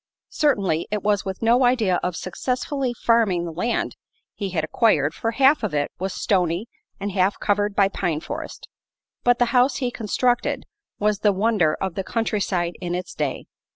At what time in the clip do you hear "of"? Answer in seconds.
2.01-2.15, 5.61-5.75, 11.79-11.93